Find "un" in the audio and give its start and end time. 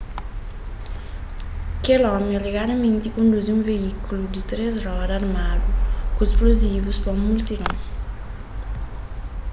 3.57-3.61, 7.15-7.21